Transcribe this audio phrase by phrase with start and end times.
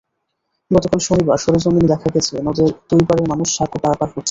[0.71, 4.19] গতকাল শনিবার সরেজমিনে দেখা গেছে, নদের দুই পারের মানুষ সাঁকো পারাপার হচ্ছে।